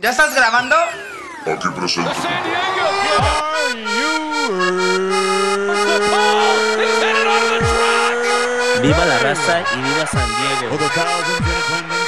[0.00, 0.76] ¿Ya estás grabando?
[0.76, 2.14] Aquí presente.
[2.14, 3.18] San Diego kid.
[3.18, 4.14] Are you?
[6.78, 8.80] He's headed onto the track.
[8.80, 12.07] Viva la raza y viva San For Diego.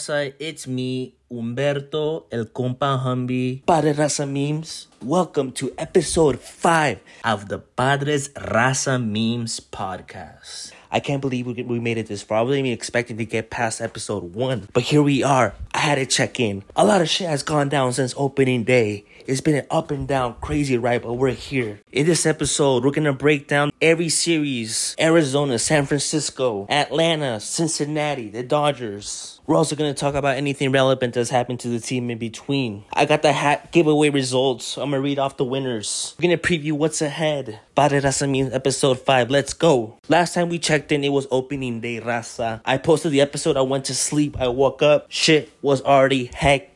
[0.00, 0.32] Raza?
[0.38, 3.62] It's me, Humberto, el compa Humby.
[3.66, 4.88] Padre Raza Memes.
[5.02, 10.72] Welcome to episode 5 of the Padres Raza Memes podcast.
[10.90, 12.38] I can't believe we, made it this far.
[12.38, 14.70] I wasn't even expecting to get past episode 1.
[14.72, 15.54] But here we are.
[15.72, 16.64] I had to check in.
[16.74, 19.04] A lot of shit has gone down since opening day.
[19.26, 21.80] It's been an up and down crazy ride, but we're here.
[21.92, 28.42] In this episode, we're gonna break down every series Arizona, San Francisco, Atlanta, Cincinnati, the
[28.42, 29.40] Dodgers.
[29.46, 32.84] We're also gonna talk about anything relevant that's happened to the team in between.
[32.92, 34.76] I got the hat giveaway results.
[34.76, 36.14] I'm gonna read off the winners.
[36.18, 37.60] We're gonna preview what's ahead.
[37.74, 39.30] Padre Raza Memes episode 5.
[39.30, 39.98] Let's go.
[40.08, 42.60] Last time we checked in, it was opening day, Raza.
[42.64, 43.56] I posted the episode.
[43.56, 44.36] I went to sleep.
[44.38, 45.06] I woke up.
[45.08, 46.70] Shit was already hectic.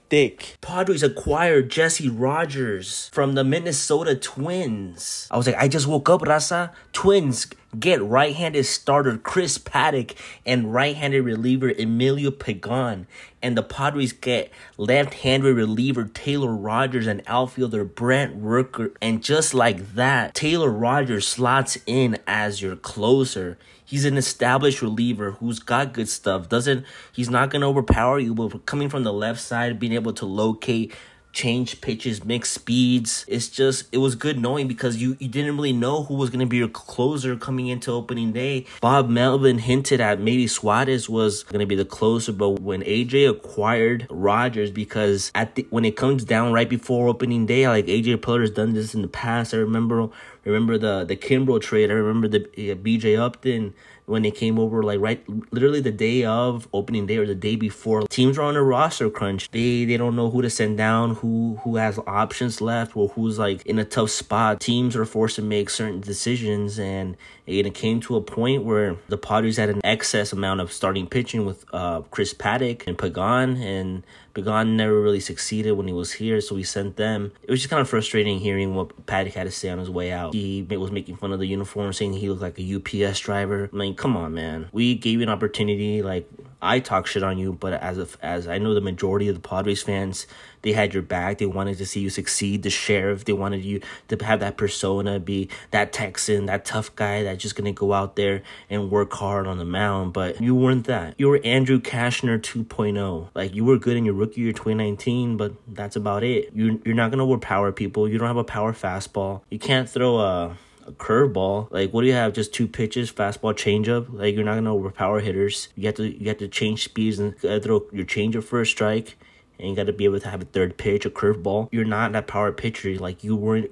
[0.61, 5.27] Padres acquired Jesse Rogers from the Minnesota Twins.
[5.29, 6.73] I was like, I just woke up, Raza.
[6.93, 7.49] Twins
[7.81, 10.15] get right-handed starter Chris Paddack
[10.47, 13.09] and right-handed reliever Emilio Pagan.
[13.43, 18.95] And the Padres get left-handed reliever Taylor Rogers and outfielder Brent Rooker.
[19.03, 23.59] And just like that, Taylor Rogers slots in as your closer.
[23.85, 26.49] He's an established reliever who's got good stuff.
[26.49, 30.27] Doesn't he's not gonna overpower you, but coming from the left side, being able to
[30.27, 30.95] locate,
[31.35, 33.27] change pitches, mix speeds.
[33.29, 36.47] It's just it was good knowing because you you didn't really know who was gonna
[36.47, 38.67] be your closer coming into opening day.
[38.81, 44.07] Bob Melvin hinted at maybe Suarez was gonna be the closer, but when AJ acquired
[44.09, 48.51] Rogers, because at the when it comes down right before opening day, like AJ Preller's
[48.51, 49.53] done this in the past.
[49.53, 50.09] I remember
[50.45, 51.91] remember the the Kimbrel trade.
[51.91, 52.41] I remember the
[52.73, 53.75] uh, BJ Upton
[54.07, 57.57] when they came over like right literally the day of opening day or the day
[57.57, 58.03] before.
[58.09, 59.51] Teams are on a roster crunch.
[59.51, 63.39] They they don't know who to send down who who has options left or who's
[63.39, 64.61] like in a tough spot.
[64.61, 67.17] Teams are forced to make certain decisions and
[67.47, 71.47] it came to a point where the Padres had an excess amount of starting pitching
[71.47, 76.41] with uh Chris Paddack and Pagan and Pagan never really succeeded when he was here,
[76.41, 77.33] so we sent them.
[77.43, 80.13] It was just kind of frustrating hearing what Paddack had to say on his way
[80.13, 80.35] out.
[80.35, 82.75] He was making fun of the uniform, saying he looked like a
[83.07, 83.71] UPS driver.
[83.73, 84.69] I mean, come on, man.
[84.73, 86.03] We gave you an opportunity.
[86.03, 86.29] Like,
[86.61, 89.49] I talk shit on you, but as of, as I know the majority of the
[89.49, 90.27] Padres fans,
[90.65, 91.39] they had your back.
[91.39, 92.63] They wanted to see you succeed.
[92.63, 97.23] The sheriff, they wanted you to have that persona, be that Texan, that tough guy
[97.23, 100.13] that's just gonna go out there and work hard on the mound.
[100.13, 101.15] But you weren't that.
[101.19, 103.29] You were Andrew Cashner 2.0.
[103.35, 106.51] Like you were good in your rookie year 2019, but that's about it.
[106.55, 108.09] You you're not gonna overpower people.
[108.09, 109.43] You don't have a power fastball.
[109.51, 111.71] You can't throw a a curveball.
[111.71, 112.33] Like, what do you have?
[112.33, 114.07] Just two pitches, fastball, changeup.
[114.13, 115.69] Like, you're not gonna overpower hitters.
[115.77, 118.67] You have to you have to change speeds and uh, throw your changeup for a
[118.67, 119.17] strike,
[119.59, 121.69] and you got to be able to have a third pitch, a curveball.
[121.73, 122.97] You're not that power pitcher.
[122.97, 123.71] Like, you weren't.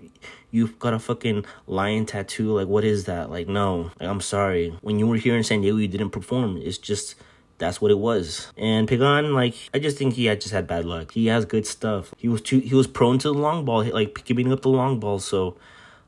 [0.50, 2.52] You've got a fucking lion tattoo.
[2.52, 3.30] Like, what is that?
[3.30, 3.90] Like, no.
[3.98, 4.76] Like, I'm sorry.
[4.82, 6.58] When you were here in San Diego, you didn't perform.
[6.58, 7.14] It's just
[7.58, 8.52] that's what it was.
[8.56, 11.12] And Pagan, like, I just think he had just had bad luck.
[11.12, 12.14] He has good stuff.
[12.16, 12.58] He was too.
[12.58, 15.18] He was prone to the long ball, like giving up the long ball.
[15.20, 15.56] So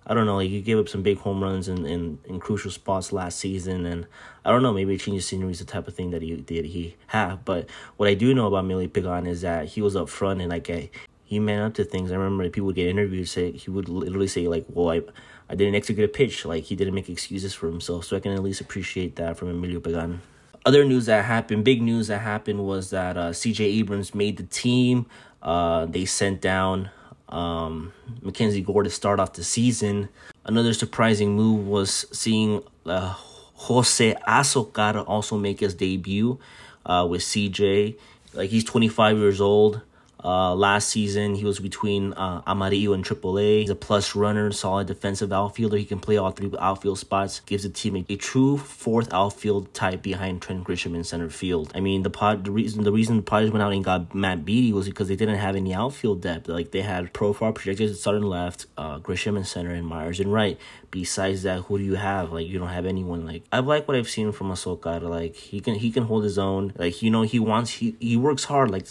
[0.07, 2.71] I don't know, like he gave up some big home runs in, in, in crucial
[2.71, 4.07] spots last season, and
[4.45, 6.37] I don't know, maybe a change of scenery is the type of thing that he
[6.37, 7.45] did he have.
[7.45, 10.51] But what I do know about Millie Pagan is that he was up front and
[10.51, 10.91] like a,
[11.25, 12.13] he man up to things.
[12.13, 15.01] I remember people would get interviewed, say he would literally say like, "Well, I
[15.49, 18.05] I didn't execute a pitch," like he didn't make excuses for himself.
[18.05, 20.21] So I can at least appreciate that from Emilio Pagan.
[20.67, 23.65] Other news that happened, big news that happened was that uh, C.J.
[23.65, 25.07] Abrams made the team.
[25.43, 26.91] Uh, they sent down
[27.29, 27.93] um,
[28.23, 30.09] Mackenzie Gore to start off the season.
[30.45, 33.15] Another surprising move was seeing uh,
[33.55, 36.39] Jose Azocar also make his debut
[36.87, 37.97] uh, with CJ.
[38.35, 39.81] Like he's 25 years old.
[40.25, 43.61] Uh, last season, he was between uh, Amarillo and AAA.
[43.61, 45.77] He's a plus runner, solid defensive outfielder.
[45.77, 47.41] He can play all three outfield spots.
[47.41, 51.73] Gives the team a, a true fourth outfield type behind Trent Grisham in center field.
[51.75, 54.47] I mean, the pod the reason the reason the Padres went out and got Matt
[54.47, 56.49] Beaty was because they didn't have any outfield depth.
[56.49, 60.21] Like they had Profar projected at start and left, uh, Grisham in center, and Myers
[60.21, 60.59] in right.
[60.91, 62.33] Besides that, who do you have?
[62.33, 63.27] Like you don't have anyone.
[63.27, 65.03] Like I like what I've seen from Azocar.
[65.03, 66.73] Like he can he can hold his own.
[66.77, 68.71] Like you know he wants he he works hard.
[68.71, 68.87] Like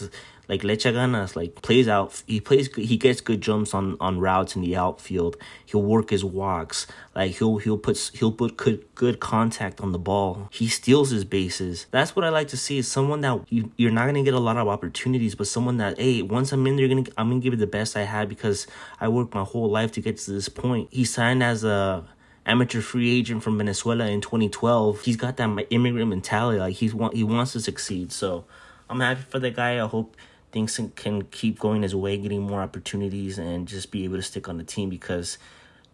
[0.48, 2.22] like Lecha Ganas, like plays out.
[2.26, 2.74] He plays.
[2.74, 5.36] He gets good jumps on on routes in the outfield.
[5.64, 6.86] He'll work his walks.
[7.14, 10.48] Like he'll he'll put he'll put good good contact on the ball.
[10.52, 11.86] He steals his bases.
[11.90, 12.78] That's what I like to see.
[12.78, 15.98] Is someone that you you're not gonna get a lot of opportunities, but someone that
[15.98, 18.66] hey, once I'm in there, gonna I'm gonna give it the best I had because
[19.00, 20.88] I worked my whole life to get to this point.
[20.90, 22.04] He signed as a
[22.46, 25.00] amateur free agent from Venezuela in 2012.
[25.00, 26.58] He's got that immigrant mentality.
[26.58, 28.12] Like he's want he wants to succeed.
[28.12, 28.44] So
[28.88, 29.82] I'm happy for the guy.
[29.82, 30.16] I hope
[30.54, 34.48] things can keep going his way, getting more opportunities, and just be able to stick
[34.48, 35.36] on the team because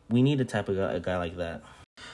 [0.09, 1.63] we need a type of guy, a guy like that.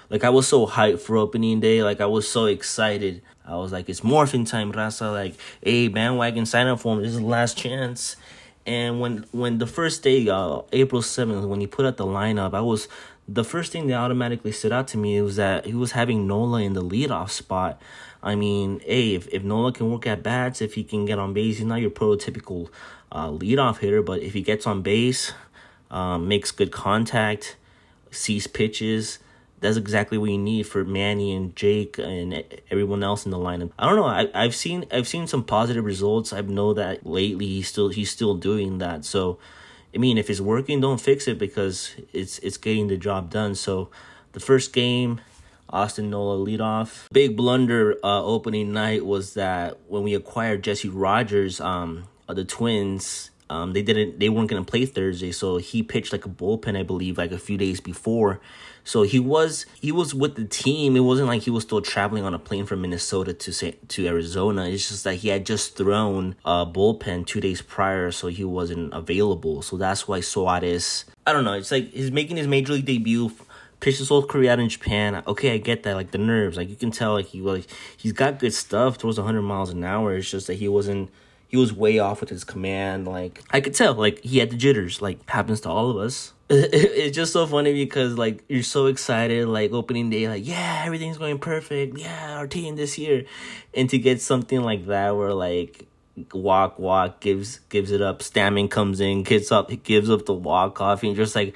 [0.08, 1.82] Like I was so hyped for opening day.
[1.82, 3.20] Like I was so excited.
[3.44, 5.12] I was like, it's morphing time, Raza.
[5.12, 7.02] Like, hey, bandwagon, sign up for him.
[7.02, 8.16] This is the last chance.
[8.64, 12.54] And when when the first day, uh, April seventh, when he put out the lineup,
[12.54, 12.88] I was
[13.28, 16.62] the first thing that automatically stood out to me was that he was having Nola
[16.62, 17.80] in the leadoff spot.
[18.26, 21.32] I mean, hey, if, if Nola can work at bats, if he can get on
[21.32, 22.68] base, he's not your prototypical
[23.12, 25.32] uh, leadoff hitter, but if he gets on base,
[25.92, 27.56] um, makes good contact,
[28.10, 29.20] sees pitches,
[29.60, 33.70] that's exactly what you need for Manny and Jake and everyone else in the lineup.
[33.78, 34.04] I don't know.
[34.04, 36.32] I, I've seen I've seen some positive results.
[36.32, 39.04] I know that lately he's still he's still doing that.
[39.04, 39.38] So,
[39.94, 43.54] I mean, if it's working, don't fix it because it's it's getting the job done.
[43.54, 43.88] So,
[44.32, 45.20] the first game,
[45.70, 47.06] Austin Nola leadoff.
[47.12, 52.44] Big blunder uh, opening night was that when we acquired Jesse Rogers, um, of the
[52.44, 56.76] Twins um, they didn't they weren't gonna play Thursday, so he pitched like a bullpen,
[56.76, 58.40] I believe, like a few days before.
[58.82, 60.96] So he was he was with the team.
[60.96, 64.06] It wasn't like he was still traveling on a plane from Minnesota to say, to
[64.06, 64.68] Arizona.
[64.68, 68.92] It's just that he had just thrown a bullpen two days prior, so he wasn't
[68.92, 69.62] available.
[69.62, 71.04] So that's why Suarez.
[71.24, 71.54] I don't know.
[71.54, 73.32] It's like he's making his major league debut
[73.82, 75.22] his whole career out in Japan.
[75.26, 75.94] Okay, I get that.
[75.94, 78.96] Like the nerves, like you can tell, like he like he's got good stuff.
[78.96, 80.14] Throws 100 miles an hour.
[80.16, 81.10] It's just that he wasn't
[81.48, 83.06] he was way off with his command.
[83.06, 85.00] Like I could tell, like he had the jitters.
[85.00, 86.32] Like happens to all of us.
[86.48, 91.18] it's just so funny because like you're so excited, like opening day, like yeah, everything's
[91.18, 91.98] going perfect.
[91.98, 93.24] Yeah, our team this year,
[93.74, 95.86] and to get something like that where like
[96.32, 100.32] walk walk gives gives it up Stammen comes in gets up he gives up the
[100.32, 101.54] walk off and just like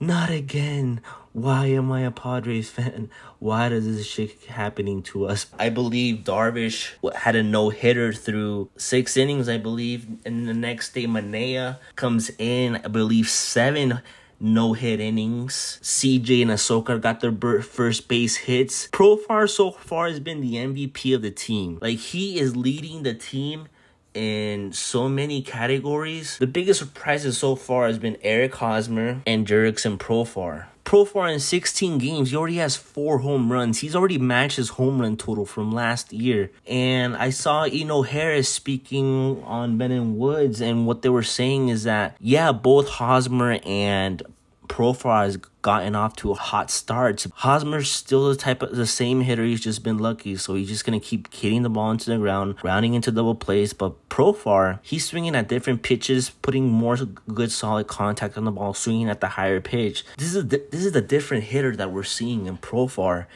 [0.00, 1.00] not again
[1.32, 3.10] why am I a Padres fan?
[3.38, 5.46] Why does this shit happening to us?
[5.58, 10.06] I believe Darvish had a no hitter through six innings, I believe.
[10.24, 14.00] And the next day, Manaea comes in, I believe, seven
[14.42, 15.78] no hit innings.
[15.82, 18.88] CJ and Azocar got their first base hits.
[18.88, 21.78] Profar so far has been the MVP of the team.
[21.80, 23.68] Like, he is leading the team
[24.14, 26.38] in so many categories.
[26.38, 30.66] The biggest surprises so far has been Eric Hosmer and Jurickson Profar.
[30.84, 33.78] Profar in 16 games, he already has four home runs.
[33.78, 36.50] He's already matched his home run total from last year.
[36.66, 41.68] And I saw Eno Sarris speaking on Ben and Woods, and what they were saying
[41.68, 44.22] is that, yeah, both Hosmer and
[44.72, 47.18] Profar has gotten off to a hot start.
[47.40, 49.44] Hosmer's still the type of the same hitter.
[49.44, 52.54] He's just been lucky, so he's just gonna keep hitting the ball into the ground,
[52.62, 53.74] rounding into double plays.
[53.74, 58.72] But Profar, he's swinging at different pitches, putting more good solid contact on the ball,
[58.72, 60.06] swinging at the higher pitch.
[60.16, 63.26] This is this is a different hitter that we're seeing in Profar,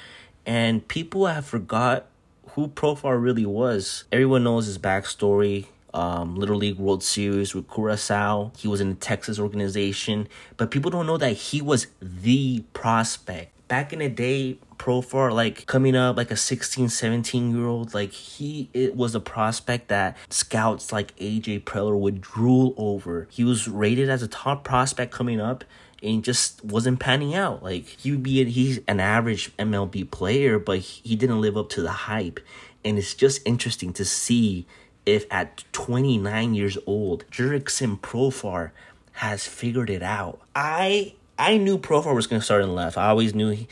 [0.46, 2.06] and people have forgot
[2.52, 4.04] who Profar really was.
[4.10, 5.66] Everyone knows his backstory
[5.96, 8.52] um, Little League World Series with Curacao.
[8.56, 13.52] He was in the Texas organization, but people don't know that he was the prospect.
[13.66, 18.12] Back in the day, Profar, like coming up like a 16, 17 year old, like
[18.12, 23.26] he it was a prospect that scouts like AJ Preller would drool over.
[23.30, 25.64] He was rated as a top prospect coming up
[26.02, 27.62] and just wasn't panning out.
[27.62, 31.82] Like he would be, he's an average MLB player, but he didn't live up to
[31.82, 32.38] the hype.
[32.84, 34.66] And it's just interesting to see
[35.06, 38.72] if at 29 years old, Jurickson Profar
[39.12, 40.40] has figured it out.
[40.54, 42.98] I I knew Profar was gonna start in left.
[42.98, 43.68] I always knew he,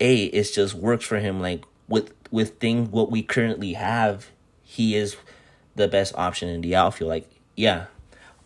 [0.00, 1.40] a it's just works for him.
[1.40, 4.30] Like with with things what we currently have,
[4.62, 5.16] he is
[5.76, 7.08] the best option in the outfield.
[7.08, 7.86] Like yeah,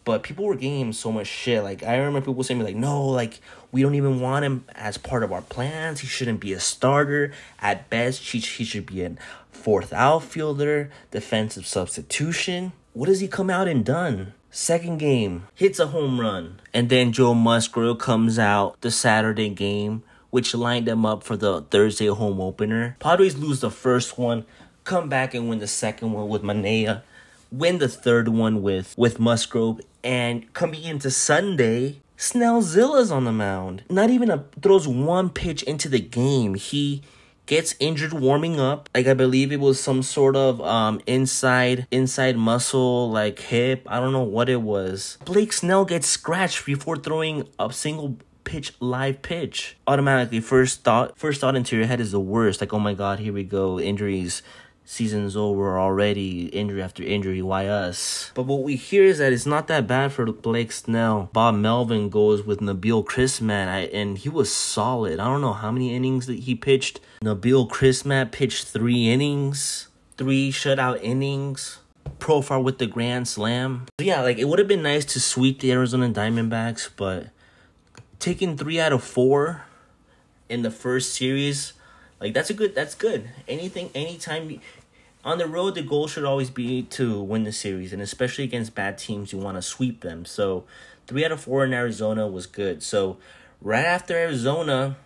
[0.04, 1.62] but people were giving him so much shit.
[1.62, 3.40] Like I remember people saying like, no, like
[3.72, 6.00] we don't even want him as part of our plans.
[6.00, 7.32] He shouldn't be a starter.
[7.60, 9.18] At best, he, he should be an
[9.58, 12.72] fourth outfielder, defensive substitution.
[12.92, 14.32] what does he come out and done?
[14.50, 16.60] Second game, hits a home run.
[16.72, 21.62] And then Joe Musgrove comes out the Saturday game, which lined them up for the
[21.70, 22.96] Thursday home opener.
[22.98, 24.46] Padres lose the first one,
[24.84, 27.02] come back and win the second one with Manaea,
[27.52, 33.84] win the third one with, with Musgrove, and coming into Sunday, Snellzilla's on the mound.
[33.90, 36.54] Not even a throws one pitch into the game.
[36.54, 37.02] He
[37.48, 38.88] gets injured warming up.
[38.94, 43.82] Like I believe it was some sort of um inside inside muscle like hip.
[43.88, 45.18] I don't know what it was.
[45.24, 49.76] Blake Snell gets scratched before throwing a single pitch live pitch.
[49.86, 52.60] Automatically first thought first thought into your head is the worst.
[52.60, 53.80] Like oh my god, here we go.
[53.80, 54.42] Injuries
[54.88, 58.32] season's over already, injury after injury, why us?
[58.34, 61.28] But what we hear is that it's not that bad for Blake Snell.
[61.34, 65.20] Bob Melvin goes with Nabil Crismatt, I, and he was solid.
[65.20, 67.00] I don't know how many innings that he pitched.
[67.22, 71.80] Nabil Crismatt pitched three innings, three shutout innings.
[72.18, 73.84] Profar with the grand slam.
[74.00, 77.28] Yeah, like it would have been nice to sweep the Arizona Diamondbacks, but
[78.18, 79.66] taking three out of four
[80.48, 81.74] in the first series,
[82.18, 82.74] like that's a good.
[82.74, 83.28] That's good.
[83.46, 84.60] Anything, anytime
[85.24, 88.74] on the road, the goal should always be to win the series, and especially against
[88.74, 90.24] bad teams, you want to sweep them.
[90.24, 90.64] So,
[91.06, 92.82] three out of four in Arizona was good.
[92.82, 93.16] So,
[93.60, 94.96] right after Arizona,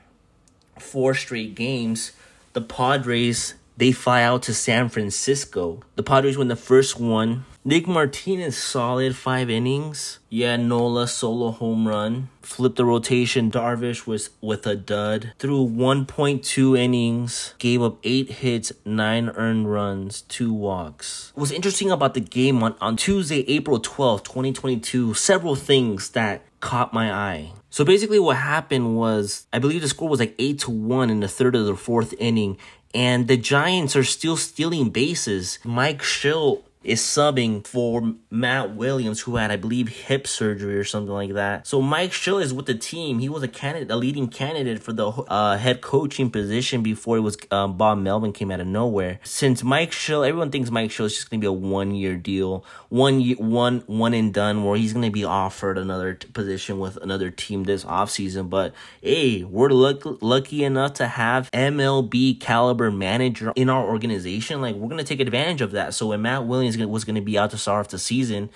[0.78, 2.12] four straight games,
[2.52, 5.80] the Padres they fly out to San Francisco.
[5.96, 7.44] The Padres win the first one.
[7.64, 10.18] Nick Martinez solid five innings.
[10.28, 12.28] Yeah, Nola solo home run.
[12.40, 13.52] Flipped the rotation.
[13.52, 15.32] Darvish was with a dud.
[15.38, 17.54] Threw 1.2 innings.
[17.60, 21.30] Gave up eight hits, nine earned runs, two walks.
[21.36, 26.92] What's interesting about the game on, on Tuesday, April 12th, 2022, several things that caught
[26.92, 27.52] my eye.
[27.70, 31.20] So basically what happened was I believe the score was like 8 to 1 in
[31.20, 32.58] the third or the fourth inning
[32.92, 35.58] and the Giants are still stealing bases.
[35.64, 41.12] Mike Shildt is subbing for Matt Williams, who had, I believe, hip surgery or something
[41.12, 41.66] like that.
[41.66, 43.18] So Mike Shildt is with the team.
[43.18, 47.20] He was a candidate, a leading candidate for the uh, head coaching position before it
[47.20, 49.20] was um, Bob Melvin came out of nowhere.
[49.22, 52.64] Since Mike Shildt, everyone thinks Mike Shildt is just gonna be a one year deal,
[52.88, 56.96] one year, one one and done, where he's gonna be offered another t- position with
[56.98, 58.50] another team this offseason.
[58.50, 64.60] But hey, we're luck- lucky enough to have MLB caliber manager in our organization.
[64.60, 65.94] Like we're gonna take advantage of that.
[65.94, 68.50] So when Matt Williams was going to be out to start off the season.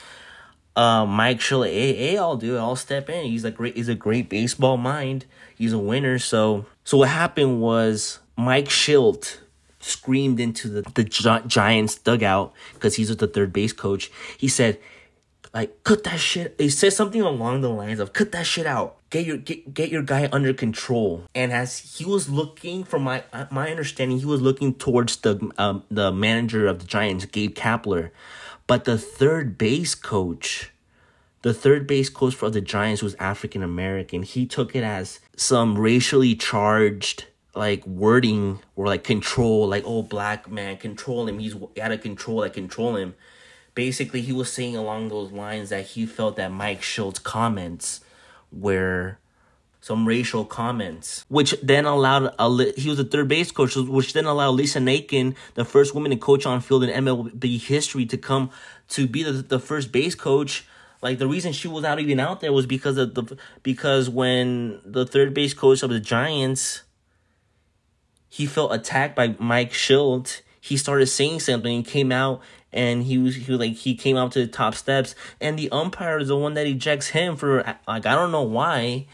[0.74, 2.58] Uh, Mike Shildt, hey, I'll do it.
[2.58, 3.24] I'll step in.
[3.26, 5.24] He's a great, he's a great baseball mind.
[5.56, 6.18] He's a winner.
[6.18, 9.38] So, so what happened was Mike Shildt
[9.80, 14.10] screamed into the the Giants dugout because he's with the third base coach.
[14.36, 14.78] He said,
[15.54, 16.54] like, cut that shit.
[16.58, 18.95] He said something along the lines of, cut that shit out.
[19.10, 21.24] Get your get, get your guy under control.
[21.34, 25.84] And as he was looking, from my my understanding, he was looking towards the um
[25.90, 28.10] the manager of the Giants, Gabe Kapler,
[28.66, 30.72] but the third base coach.
[31.42, 34.22] The third base coach for the Giants was African American.
[34.22, 40.50] He took it as some racially charged like wording or like control, like oh black
[40.50, 41.38] man, control him.
[41.38, 42.42] He's out of control.
[42.42, 43.14] I control him
[43.76, 48.00] basically he was saying along those lines that he felt that Mike Schultz comments
[48.58, 49.18] were
[49.86, 54.24] some racial comments, which then allowed a, he was a third base coach, which then
[54.24, 58.50] allowed Lisa Nakken, the first woman to coach on field in MLB history, to come
[58.88, 60.66] to be the, the first base coach.
[61.02, 64.80] Like the reason she was not even out there was because of the because when
[64.84, 66.82] the third base coach of the Giants,
[68.28, 70.40] he felt attacked by Mike Shildt.
[70.60, 72.40] He started saying something and came out
[72.72, 75.70] and he was he was like he came out to the top steps and the
[75.70, 79.06] umpire is the one that ejects him for like I don't know why.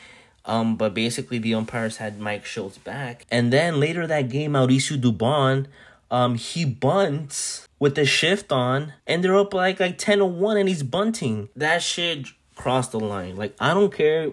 [0.45, 3.27] Um, but basically the umpires had Mike Schultz back.
[3.31, 5.67] And then later that game, Mauricio Dubon,
[6.11, 10.57] um, he bunts with the shift on, and they're up like like 10 to 1
[10.57, 11.49] and he's bunting.
[11.55, 13.37] That shit crossed the line.
[13.37, 14.33] Like I don't care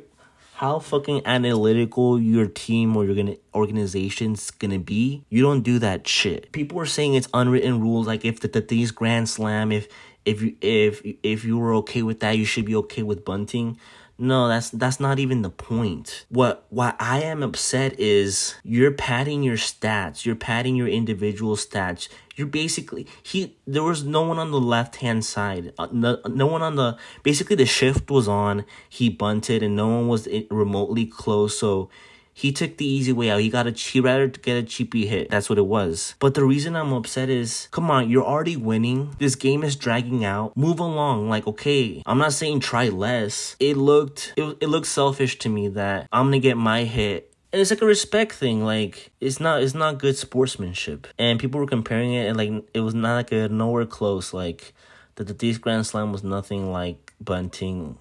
[0.59, 6.51] how fucking analytical your team or your organization's gonna be, you don't do that shit.
[6.51, 9.87] People are saying it's unwritten rules, like if the, the these Grand Slam, if
[10.25, 13.79] if you if if you were okay with that, you should be okay with bunting.
[14.17, 16.25] No, that's that's not even the point.
[16.27, 20.25] What what I am upset is you're padding your stats.
[20.25, 22.09] You're padding your individual stats.
[22.39, 25.73] You're basically he there was no one on the left hand side.
[25.77, 28.63] Uh, no, no one on the basically the shift was on.
[28.87, 31.59] He bunted and no one was remotely close.
[31.59, 31.89] So
[32.33, 33.41] he took the easy way out.
[33.41, 35.29] He got a he rather get a cheapy hit.
[35.29, 36.15] That's what it was.
[36.19, 39.13] But the reason I'm upset is, come on, you're already winning.
[39.19, 40.55] This game is dragging out.
[40.55, 41.27] Move along.
[41.27, 43.57] Like, okay, I'm not saying try less.
[43.59, 47.61] It looked it, it looked selfish to me that I'm gonna get my hit and
[47.61, 51.67] it's like a respect thing like it's not it's not good sportsmanship and people were
[51.67, 54.73] comparing it and like it was not like a nowhere close like
[55.19, 57.97] the Tatis Grand Slam was nothing like Bunting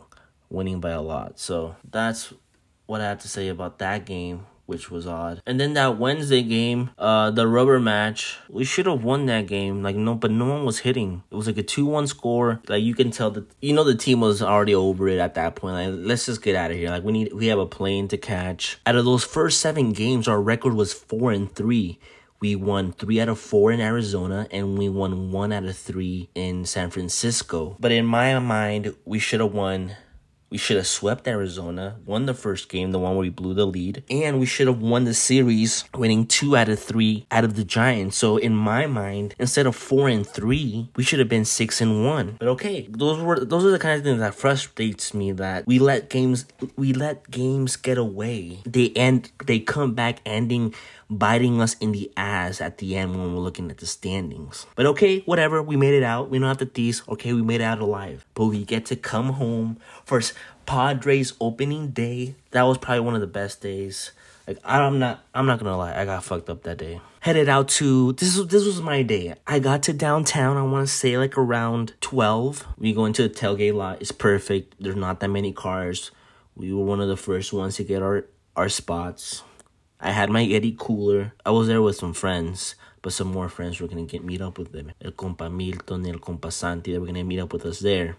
[0.50, 1.38] winning by a lot.
[1.40, 2.32] So that's
[2.86, 5.40] what I have to say about that game which was odd.
[5.46, 9.82] And then that Wednesday game, uh, the rubber match, we should have won that game.
[9.82, 11.22] Like no, but no one was hitting.
[11.30, 12.60] It was like a two-one score.
[12.68, 15.56] Like you can tell that you know the team was already over it at that
[15.56, 15.74] point.
[15.74, 16.90] Like let's just get out of here.
[16.90, 18.78] Like we need we have a plane to catch.
[18.84, 21.98] Out of those first seven games, our record was four and three.
[22.38, 26.28] We won three out of four in Arizona and we won one out of three
[26.34, 27.76] in San Francisco.
[27.80, 29.96] But in my mind, we should have won
[30.50, 33.66] we should have swept Arizona, won the first game, the one where we blew the
[33.66, 37.54] lead, and we should have won the series, winning two out of three out of
[37.54, 38.16] the Giants.
[38.16, 42.06] So in my mind, instead of four and three, we should have been six and
[42.06, 42.36] one.
[42.38, 45.78] But okay, those were those are the kind of things that frustrates me that we
[45.78, 48.60] let games we let games get away.
[48.64, 50.74] They end they come back ending
[51.10, 54.66] biting us in the ass at the end when we're looking at the standings.
[54.74, 56.30] But okay, whatever, we made it out.
[56.30, 56.68] We don't have to.
[57.08, 58.24] Okay, we made it out alive.
[58.34, 60.20] But we get to come home for
[60.66, 62.34] Padres opening day.
[62.50, 64.12] That was probably one of the best days.
[64.46, 67.00] Like I'm not I'm not gonna lie, I got fucked up that day.
[67.20, 69.34] Headed out to this was this was my day.
[69.46, 72.66] I got to downtown, I wanna say like around twelve.
[72.78, 74.74] We go into the tailgate lot, it's perfect.
[74.80, 76.10] There's not that many cars.
[76.56, 78.24] We were one of the first ones to get our
[78.56, 79.42] our spots.
[80.00, 81.34] I had my Yeti cooler.
[81.44, 84.56] I was there with some friends, but some more friends were gonna get meet up
[84.56, 84.92] with them.
[85.02, 88.16] El compa Milton, el compa Santi, they were gonna meet up with us there.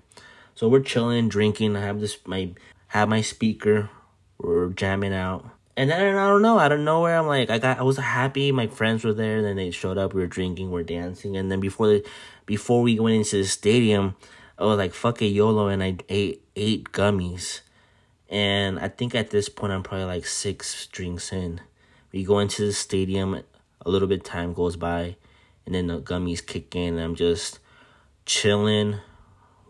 [0.60, 1.78] So we're chilling, drinking.
[1.78, 2.50] I have this my
[2.90, 3.90] have my speaker.
[4.38, 5.50] We're jamming out.
[5.78, 8.52] And then I don't know, out of nowhere, I'm like, I got, I was happy.
[8.52, 9.42] My friends were there.
[9.42, 10.14] Then they showed up.
[10.14, 12.06] We were drinking, we are dancing, and then before the,
[12.46, 14.18] before we went into the stadium,
[14.58, 17.62] I was like, fuck it, YOLO, and I ate eight gummies.
[18.28, 21.62] And I think at this point, I'm probably like six drinks in.
[22.12, 23.42] We go into the stadium,
[23.86, 25.16] a little bit time goes by,
[25.66, 26.96] and then the gummies kick in.
[26.96, 27.60] And I'm just
[28.26, 29.00] chilling,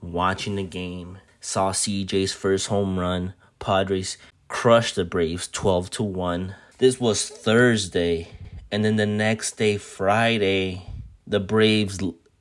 [0.02, 1.20] watching the game.
[1.42, 3.34] Saw CJ's first home run.
[3.60, 6.56] Padres crushed the Braves 12 to 1.
[6.78, 8.30] This was Thursday.
[8.72, 10.86] And then the next day, Friday,
[11.26, 12.00] the Braves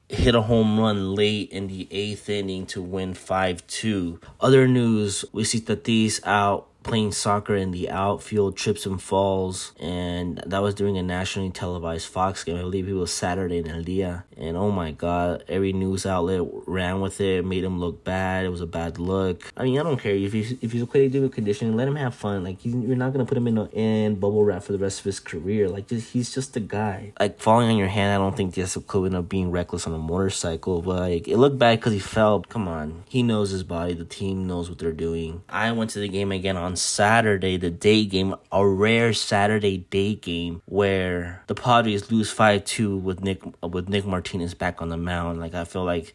[0.09, 4.21] hit a home run late in the eighth inning to win 5 2.
[4.41, 10.43] Other news we see Tatis out playing soccer in the outfield, trips and falls, and
[10.47, 12.57] that was during a nationally televised Fox game.
[12.57, 14.25] I believe it was Saturday in El Dia.
[14.37, 18.47] And oh my god, every news outlet ran with it, made him look bad.
[18.47, 19.53] It was a bad look.
[19.57, 21.97] I mean, I don't care if he's if he's okay to do conditioning, let him
[21.97, 22.45] have fun.
[22.45, 25.05] Like you're not gonna put him in a in bubble wrap for the rest of
[25.05, 25.69] his career.
[25.69, 27.13] Like just he's just a guy.
[27.19, 29.99] Like falling on your hand, I don't think that's equivalent of being reckless on a
[29.99, 32.43] motorcycle, but like it looked bad because he fell.
[32.49, 33.95] Come on, he knows his body.
[33.95, 35.43] The team knows what they're doing.
[35.49, 40.15] I went to the game again on Saturday, the day game, a rare Saturday day
[40.15, 44.97] game where the Padres lose five two with Nick with Nick Martinez back on the
[44.97, 45.41] mound.
[45.41, 46.15] Like I feel like,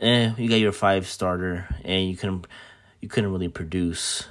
[0.00, 2.46] eh, you got your five starter and you couldn't
[3.00, 4.24] you couldn't really produce.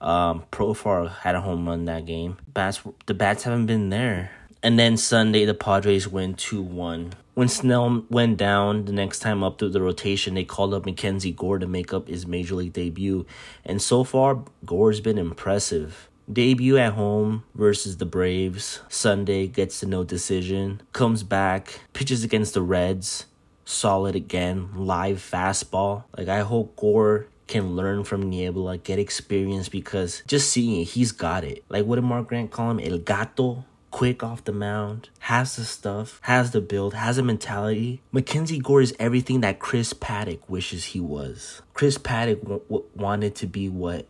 [0.00, 2.36] Um, Profar had a home run that game.
[2.48, 4.30] Bats the bats haven't been there.
[4.62, 7.12] And then Sunday, the Padres win 2 1.
[7.34, 11.32] When Snell went down the next time up through the rotation, they called up Mackenzie
[11.32, 13.26] Gore to make up his major league debut.
[13.64, 16.08] And so far, Gore's been impressive.
[16.32, 18.82] Debut at home versus the Braves.
[18.88, 20.80] Sunday gets to no decision.
[20.92, 23.26] Comes back, pitches against the Reds.
[23.64, 24.68] Solid again.
[24.76, 26.04] Live fastball.
[26.16, 31.10] Like, I hope Gore can learn from Niebla, get experience because just seeing it, he's
[31.10, 31.64] got it.
[31.68, 32.80] Like, what did Mark Grant call him?
[32.80, 33.64] El Gato?
[33.94, 38.02] Quick off the mound, has the stuff, has the build, has a mentality.
[38.10, 41.62] Mackenzie Gore is everything that Chris Paddack wishes he was.
[41.74, 44.08] Chris Paddack w- w- wanted to be what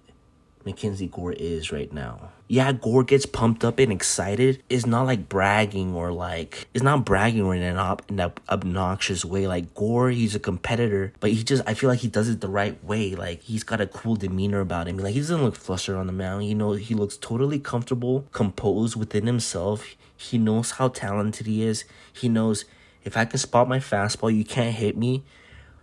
[0.65, 2.31] Mackenzie Gore is right now.
[2.49, 4.63] Yeah, Gore gets pumped up and excited.
[4.69, 8.33] It's not like bragging or like it's not bragging or in an, ob- in an
[8.49, 9.47] obnoxious way.
[9.47, 12.49] Like Gore, he's a competitor, but he just I feel like he does it the
[12.49, 13.15] right way.
[13.15, 14.99] Like he's got a cool demeanor about him.
[14.99, 16.47] Like he doesn't look flustered on the mound.
[16.47, 19.87] You know, he looks totally comfortable, composed within himself.
[20.17, 21.85] He knows how talented he is.
[22.13, 22.65] He knows
[23.05, 25.25] if I can spot my fastball, you can't hit me.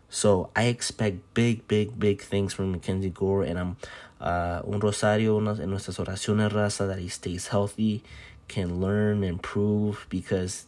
[0.09, 3.77] So I expect big, big, big things from Mackenzie Gore, and I'm
[4.21, 8.03] uh, un rosario en nuestras oraciones, raza, that he stays healthy,
[8.47, 10.65] can learn, improve, because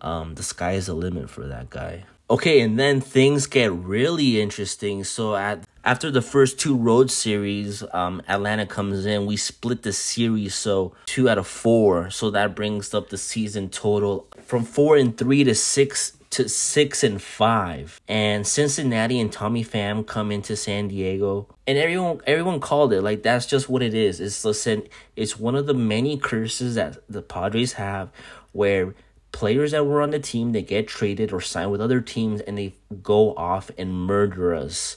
[0.00, 2.04] um, the sky is the limit for that guy.
[2.30, 5.02] Okay, and then things get really interesting.
[5.02, 9.26] So at after the first two road series, um, Atlanta comes in.
[9.26, 12.10] We split the series, so two out of four.
[12.10, 17.02] So that brings up the season total from four and three to six to six
[17.02, 18.00] and five.
[18.08, 23.22] And Cincinnati and Tommy Pham come into San Diego, and everyone everyone called it like
[23.22, 24.20] that's just what it is.
[24.20, 24.84] It's listen,
[25.16, 28.10] it's one of the many curses that the Padres have,
[28.52, 28.94] where
[29.32, 32.58] players that were on the team they get traded or signed with other teams and
[32.58, 34.96] they go off and murder us.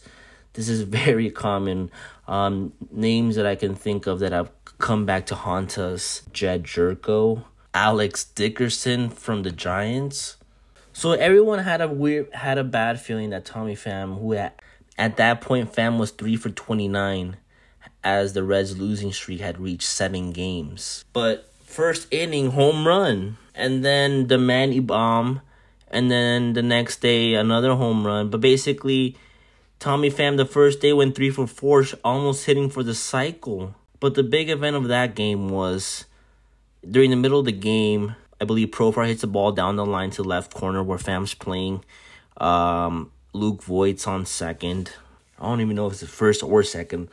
[0.53, 1.91] This is very common.
[2.27, 6.63] Um, names that I can think of that have come back to haunt us: Jedd
[6.63, 7.43] Gyorko,
[7.73, 10.37] Alex Dickerson from the Giants.
[10.93, 14.61] So everyone had a weird, had a bad feeling that Tommy Pham, who at,
[14.97, 17.37] at that point Pham was three for twenty nine,
[18.03, 21.03] as the Reds' losing streak had reached seven games.
[21.11, 25.41] But first inning home run, and then the Manny bomb,
[25.89, 28.29] and then the next day another home run.
[28.29, 29.17] But basically,
[29.79, 33.75] Tommy Pham the first day went three for four, almost hitting for the cycle.
[33.99, 36.05] But the big event of that game was
[36.87, 38.15] during the middle of the game.
[38.43, 41.85] I believe Profar hits the ball down the line to left corner where Pham's playing.
[42.35, 44.91] Um, Luke Voit's on second.
[45.39, 47.07] I don't even know if it's the first or second.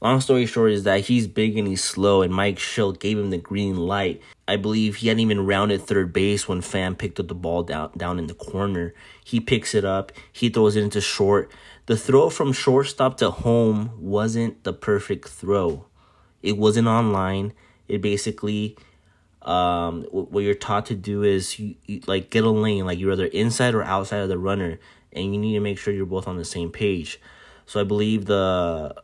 [0.00, 3.30] Long story short is that he's big and he's slow, and Mike Shildt gave him
[3.30, 4.20] the green light.
[4.48, 7.92] I believe he hadn't even rounded third base when Pham picked up the ball down
[7.96, 8.92] down in the corner.
[9.24, 11.48] He picks it up, he throws it into short.
[11.86, 15.86] The throw from shortstop to home wasn't the perfect throw.
[16.42, 17.52] It wasn't on line.
[17.86, 18.76] It basically
[19.46, 23.12] um, what you're taught to do is you, you, like get a lane, like you're
[23.12, 24.78] either inside or outside of the runner,
[25.12, 27.20] and you need to make sure you're both on the same page.
[27.66, 28.94] So I believe the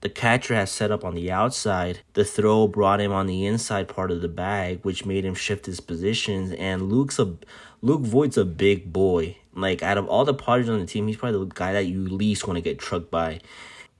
[0.00, 2.00] the catcher has set up on the outside.
[2.14, 5.66] The throw brought him on the inside part of the bag, which made him shift
[5.66, 6.52] his positions.
[6.52, 7.36] And Luke's a
[7.82, 9.36] Luke Voit's a big boy.
[9.54, 12.06] Like out of all the Padres on the team, he's probably the guy that you
[12.06, 13.40] least want to get trucked by.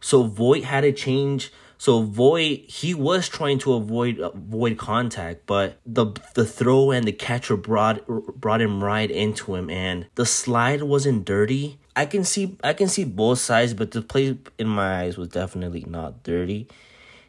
[0.00, 5.80] So Voit had to change so Voit, he was trying to avoid avoid contact, but
[5.86, 8.06] the the throw and the catcher brought
[8.38, 11.78] brought him right into him, and the slide wasn't dirty.
[11.96, 15.28] I can see I can see both sides, but the play in my eyes was
[15.28, 16.68] definitely not dirty.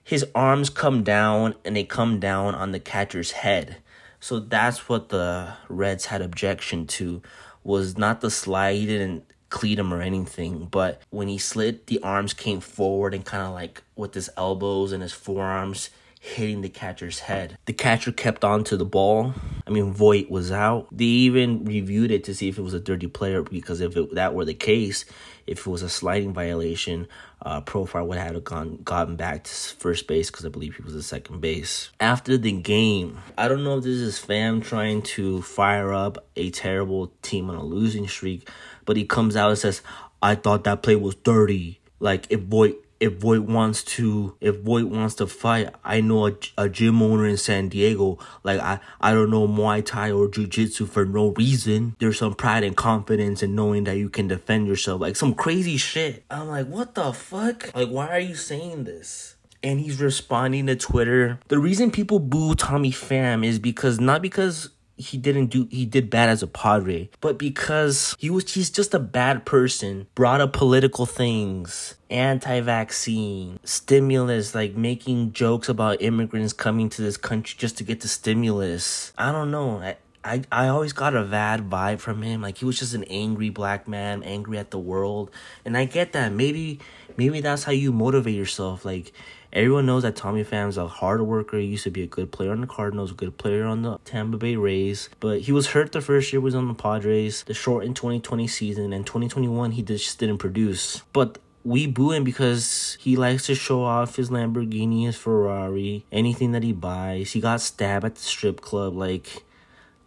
[0.03, 3.77] His arms come down and they come down on the catcher's head.
[4.19, 7.21] So that's what the Reds had objection to
[7.63, 8.75] was not the slide.
[8.75, 13.23] He didn't cleat him or anything, but when he slid, the arms came forward and
[13.23, 17.57] kind of like with his elbows and his forearms hitting the catcher's head.
[17.65, 19.33] The catcher kept on to the ball.
[19.65, 20.87] I mean, Voit was out.
[20.91, 24.13] They even reviewed it to see if it was a dirty player because if it,
[24.13, 25.03] that were the case,
[25.51, 27.07] if it was a sliding violation,
[27.41, 30.95] uh, Profar would have gone gotten back to first base because I believe he was
[30.95, 31.89] at second base.
[31.99, 36.49] After the game, I don't know if this is Pham trying to fire up a
[36.51, 38.49] terrible team on a losing streak,
[38.85, 39.81] but he comes out and says,
[40.21, 44.85] "I thought that play was dirty." Like if Voit if Voit wants to if Voit
[44.85, 48.19] wants to fight, I know a, a gym owner in San Diego.
[48.43, 51.95] Like I I don't know Muay Thai or Jiu Jitsu for no reason.
[51.99, 55.01] There's some pride and confidence in knowing that you can defend yourself.
[55.01, 56.23] Like some crazy shit.
[56.29, 57.75] I'm like, what the fuck?
[57.75, 59.35] Like why are you saying this?
[59.63, 61.39] And he's responding to Twitter.
[61.47, 64.69] The reason people boo Tommy Pham is because not because
[65.01, 68.93] he didn't do he did bad as a padre but because he was he's just
[68.93, 76.89] a bad person brought up political things anti-vaccine stimulus like making jokes about immigrants coming
[76.89, 79.13] to this country just to get the stimulus.
[79.17, 79.79] I don't know.
[79.79, 82.41] I, I, I always got a bad vibe from him.
[82.41, 85.31] Like he was just an angry black man angry at the world.
[85.65, 86.31] And i get that.
[86.31, 86.79] Maybe
[87.17, 88.85] maybe that's how you motivate yourself.
[88.85, 89.13] Like
[89.53, 91.57] Everyone knows that Tommy Pham's a hard worker.
[91.57, 93.97] He used to be a good player on the Cardinals, a good player on the
[94.05, 95.09] Tampa Bay Rays.
[95.19, 97.93] But he was hurt the first year he was on the Padres, the short in
[97.93, 101.03] 2020 season, and 2021 he just didn't produce.
[101.11, 106.53] But we boo him because he likes to show off his Lamborghini, his Ferrari, anything
[106.53, 107.33] that he buys.
[107.33, 108.95] He got stabbed at the strip club.
[108.95, 109.43] Like,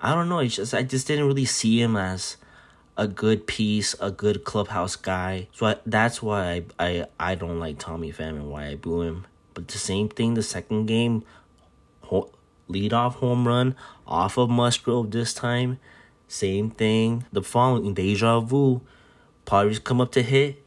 [0.01, 0.39] I don't know.
[0.39, 2.39] It's just I just didn't really see him as
[2.97, 5.49] a good piece, a good clubhouse guy.
[5.53, 9.03] So I, that's why I, I I don't like Tommy Pham and why I boo
[9.03, 9.27] him.
[9.55, 11.25] But the same thing the second game,
[12.03, 12.31] ho-
[12.69, 15.79] lead off home run off of Musgrove this time.
[16.29, 17.25] Same thing.
[17.33, 18.81] The following deja vu.
[19.45, 20.65] Padres come up to hit.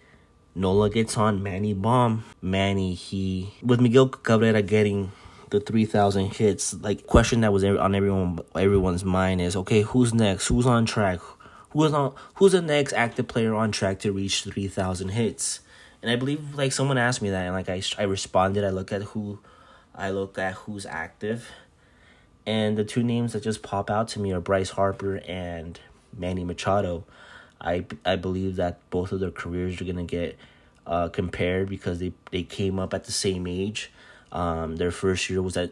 [0.56, 2.24] Nola gets on Manny bomb.
[2.42, 5.12] Manny he with Miguel Cabrera getting
[5.50, 10.48] the 3000 hits like question that was on everyone everyone's mind is okay who's next
[10.48, 11.20] who's on track
[11.70, 15.62] who's on who's the next active player on track to reach 3000 hits
[16.02, 18.64] and I believe like someone asked me that, and like I I responded.
[18.64, 19.40] I look at who,
[19.96, 21.50] I look at who's active,
[22.46, 25.80] and the two names that just pop out to me are Bryce Harper and
[26.18, 27.06] Manny Machado.
[27.60, 30.38] I I believe that both of their careers are gonna get
[30.86, 33.92] uh, compared because they they came up at the same age.
[34.32, 35.72] Um, their first year was at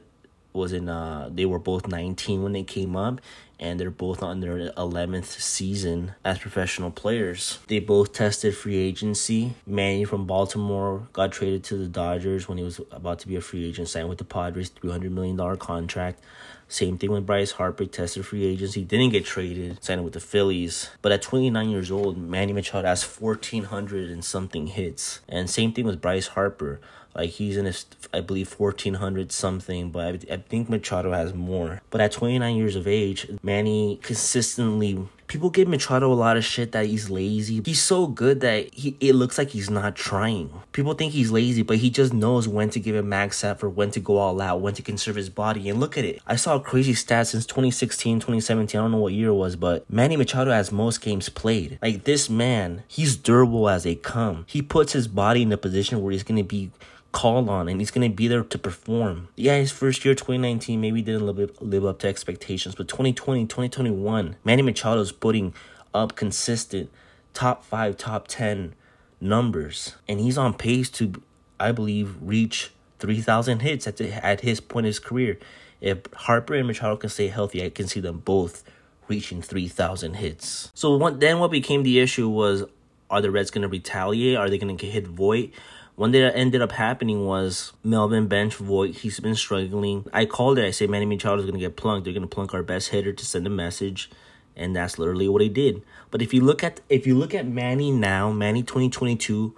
[0.55, 3.19] was in uh they were both 19 when they came up
[3.59, 7.59] and they're both on their 11th season as professional players.
[7.67, 9.55] They both tested free agency.
[9.65, 13.41] Manny from Baltimore got traded to the Dodgers when he was about to be a
[13.41, 16.21] free agent, signed with the Padres, $300 million contract.
[16.67, 20.89] Same thing with Bryce Harper, tested free agency, didn't get traded, signed with the Phillies.
[21.03, 25.19] But at 29 years old, Manny Machado has 1,400 and something hits.
[25.29, 26.81] And same thing with Bryce Harper.
[27.15, 31.82] Like he's in his, I believe, 1400 something, but I, I think Machado has more.
[31.89, 36.71] But at 29 years of age, Manny consistently people give Machado a lot of shit
[36.73, 37.62] that he's lazy.
[37.65, 40.49] He's so good that he it looks like he's not trying.
[40.71, 43.91] People think he's lazy, but he just knows when to give a max effort, when
[43.91, 45.69] to go all out, when to conserve his body.
[45.69, 46.21] And look at it.
[46.28, 48.80] I saw a crazy stats since 2016, 2017.
[48.80, 51.80] I don't know what year it was, but Manny Machado has most games played.
[51.82, 54.45] Like this man, he's durable as they come.
[54.47, 56.71] He puts his body in a position where he's gonna be
[57.15, 59.30] called on and he's going to be there to perform.
[59.38, 64.36] Yeah, his first year, 2019, maybe didn't live, live up to expectations, but 2020, 2021,
[64.43, 65.54] Manny Machado is putting
[65.93, 66.91] up consistent
[67.34, 68.75] top five, top 10
[69.21, 69.95] numbers.
[70.10, 71.21] And he's on pace to,
[71.58, 75.39] I believe, reach 3,000 hits at, the, at his point in his career.
[75.80, 78.65] If Harper and Machado can stay healthy, I can see them both
[79.08, 80.69] reaching 3,000 hits.
[80.73, 82.65] So what, then what became the issue was,
[83.10, 84.36] are the Reds going to retaliate?
[84.36, 85.51] Are they going to hit Voit?
[85.95, 88.95] One day that ended up happening was Melvin Bench Voit.
[88.95, 90.05] He's been struggling.
[90.12, 90.65] I called it.
[90.65, 92.03] I said Manny Machado is going to get plunked.
[92.03, 94.10] They're going to plunk our best hitter to send a message,
[94.58, 95.81] and that's literally what he did.
[96.12, 99.55] But if you look at if you look at Manny now, Manny 2022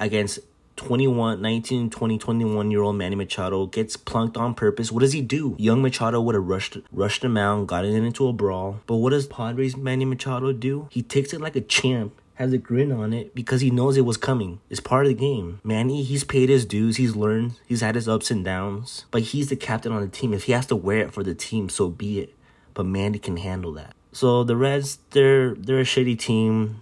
[0.00, 0.40] against
[0.74, 4.90] 21, 19, 20, 21 year old Manny Machado gets plunked on purpose.
[4.90, 5.54] What does he do?
[5.56, 8.80] Young Machado would have rushed rushed him out, gotten into a brawl.
[8.88, 10.88] But what does Padres Manny Machado do?
[10.90, 14.04] He takes it like a champ has a grin on it because he knows it
[14.04, 14.60] was coming.
[14.70, 15.60] It's part of the game.
[15.64, 16.96] Manny, he's paid his dues.
[16.96, 17.58] He's learned.
[17.66, 19.06] He's had his ups and downs.
[19.10, 20.32] But he's the captain on the team.
[20.32, 22.34] If he has to wear it for the team, so be it.
[22.74, 23.94] But Manny can handle that.
[24.12, 26.80] So the Reds, they're they're a shitty team.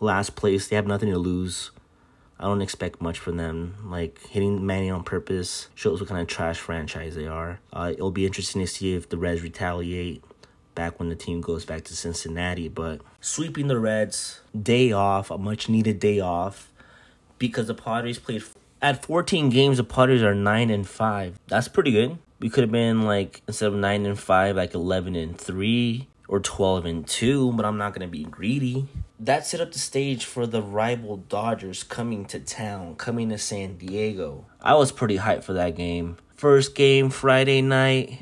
[0.00, 0.68] Last place.
[0.68, 1.70] They have nothing to lose.
[2.38, 3.76] I don't expect much from them.
[3.84, 7.60] Like hitting Manny on purpose shows what kind of trash franchise they are.
[7.72, 10.24] Uh, it'll be interesting to see if the Reds retaliate
[10.74, 12.68] back when the team goes back to Cincinnati.
[12.68, 16.70] But sweeping the Reds, day off, a much needed day off,
[17.38, 18.42] because the Padres played
[18.82, 19.78] at 14 games.
[19.78, 21.38] The Padres are nine and five.
[21.48, 22.18] That's pretty good.
[22.40, 26.40] We could have been like instead of nine and five, like 11 and three or
[26.40, 28.88] 12 and 2, but I'm not to be greedy.
[29.20, 33.76] That set up the stage for the rival Dodgers coming to town, coming to San
[33.76, 34.46] Diego.
[34.60, 36.16] I was pretty hyped for that game.
[36.36, 38.18] First game Friday night,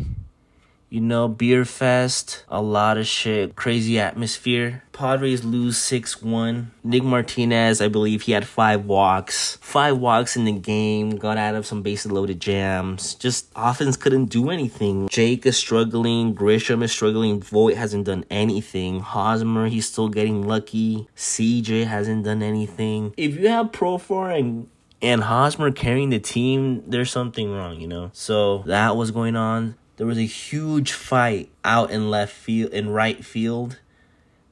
[0.92, 4.82] you know, beer fest, a lot of shit, crazy atmosphere.
[4.92, 6.70] Padres lose 6 1.
[6.84, 9.56] Nick Martinez, I believe he had five walks.
[9.62, 13.14] Five walks in the game, got out of some bases loaded jams.
[13.14, 15.08] Just offense couldn't do anything.
[15.08, 19.00] Jake is struggling, Grisham is struggling, Voit hasn't done anything.
[19.00, 21.08] Hosmer, he's still getting lucky.
[21.16, 23.14] CJ hasn't done anything.
[23.16, 24.68] If you have Profar and
[25.00, 28.10] and Hosmer carrying the team, there's something wrong, you know?
[28.12, 32.90] So that was going on there was a huge fight out in left field in
[32.90, 33.78] right field.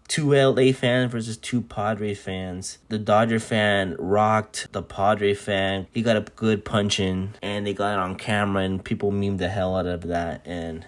[0.07, 2.79] Two LA fans versus two Padre fans.
[2.89, 5.89] The Dodger fan rocked the Padre fan.
[5.93, 9.39] He got a good punch in, and they got it on camera, and people memed
[9.39, 10.47] the hell out of that.
[10.47, 10.87] And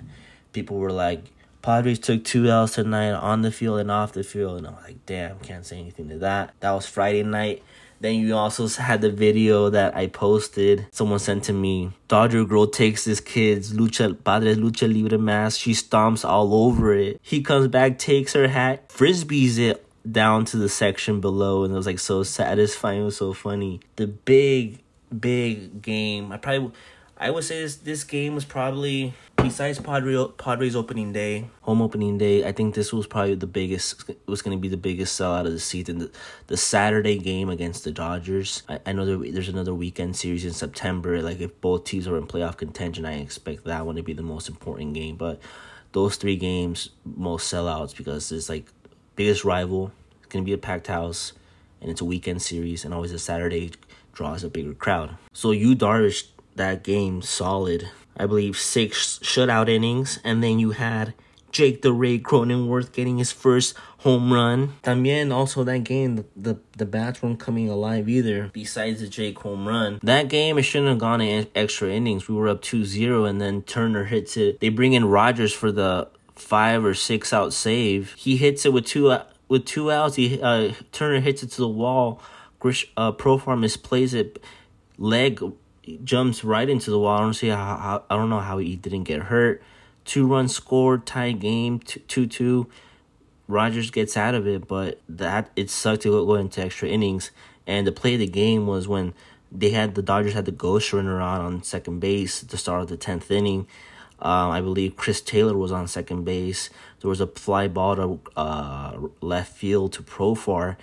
[0.52, 1.24] people were like,
[1.60, 4.58] Padres took two L's tonight on the field and off the field.
[4.58, 6.54] And I'm like, damn, can't say anything to that.
[6.60, 7.64] That was Friday night.
[8.02, 10.86] Then you also had the video that I posted.
[10.90, 11.92] Someone sent to me.
[12.08, 15.60] Dodger girl takes this kid's lucha padres lucha libre mask.
[15.60, 17.20] She stomps all over it.
[17.22, 21.76] He comes back, takes her hat, frisbees it down to the section below, and it
[21.76, 23.02] was like so satisfying.
[23.02, 23.78] It was so funny.
[23.94, 24.80] The big,
[25.16, 26.32] big game.
[26.32, 26.72] I probably,
[27.22, 32.18] I would say this this game was probably besides Padre, Padres opening day, home opening
[32.18, 34.10] day, I think this was probably the biggest.
[34.26, 35.98] Was going to be the biggest sellout of the season.
[35.98, 36.10] The,
[36.48, 38.64] the Saturday game against the Dodgers.
[38.68, 41.22] I, I know there, there's another weekend series in September.
[41.22, 44.22] Like if both teams are in playoff contention, I expect that one to be the
[44.22, 45.14] most important game.
[45.14, 45.40] But
[45.92, 48.66] those three games, most sellouts because it's like
[49.14, 49.92] biggest rival.
[50.18, 51.34] It's going to be a packed house,
[51.80, 53.70] and it's a weekend series, and always a Saturday
[54.12, 55.16] draws a bigger crowd.
[55.32, 56.24] So you Darvish
[56.56, 57.88] that game solid.
[58.16, 61.14] I believe six shutout innings, and then you had
[61.50, 64.74] Jake the Ray Cronenworth getting his first home run.
[64.82, 69.38] También also that game, the, the, the bats weren't coming alive either, besides the Jake
[69.38, 70.00] home run.
[70.02, 72.28] That game, it shouldn't have gone in extra innings.
[72.28, 74.60] We were up 2-0, and then Turner hits it.
[74.60, 78.14] They bring in Rogers for the five or six out save.
[78.14, 80.16] He hits it with two uh, with two outs.
[80.16, 82.20] He uh, Turner hits it to the wall.
[82.58, 84.42] Grish, uh, Profar misplays it.
[84.98, 85.42] Leg
[86.04, 87.18] jumps right into the wall.
[87.18, 89.62] I don't see how, how I don't know how he didn't get hurt.
[90.04, 92.66] two run score, tie game, 2 2.
[93.48, 97.30] Rogers gets out of it, but that it sucked to go into extra innings.
[97.66, 99.14] And the play of the game was when
[99.50, 102.82] they had the Dodgers had the ghost runner on on second base at the start
[102.82, 103.66] of the tenth inning.
[104.18, 106.70] Um, I believe Chris Taylor was on second base.
[107.00, 110.76] There was a fly ball to uh, left field to Profar,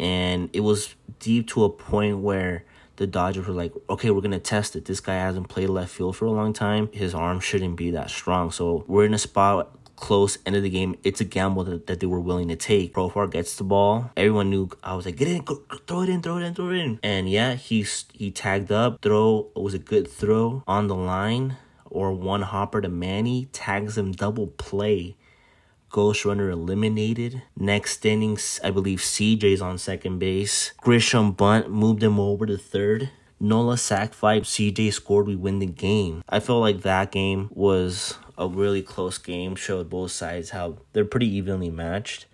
[0.00, 2.64] and it was deep to a point where
[2.96, 4.84] the Dodgers were like, okay, we're gonna test it.
[4.84, 6.88] This guy hasn't played left field for a long time.
[6.92, 8.50] His arm shouldn't be that strong.
[8.50, 10.96] So we're in a spot close end of the game.
[11.02, 12.94] It's a gamble that, that they were willing to take.
[12.94, 14.10] Profar gets the ball.
[14.16, 16.70] Everyone knew I was like, get in, go, throw it in, throw it in, throw
[16.70, 17.00] it in.
[17.02, 19.02] And yeah, he he tagged up.
[19.02, 21.56] Throw was a good throw on the line
[21.90, 25.16] or one hopper to Manny tags him double play.
[25.90, 27.42] Ghost runner eliminated.
[27.56, 30.72] Next innings, I believe CJ's on second base.
[30.82, 33.10] Grisham bunt moved him over to third.
[33.38, 34.40] Nola sac fly.
[34.40, 35.26] CJ scored.
[35.26, 36.22] We win the game.
[36.28, 39.56] I felt like that game was a really close game.
[39.56, 42.26] Showed both sides how they're pretty evenly matched.